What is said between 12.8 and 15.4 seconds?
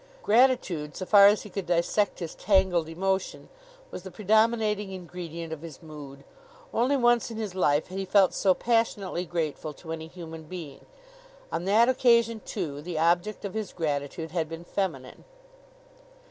the object of his gratitude had been feminine.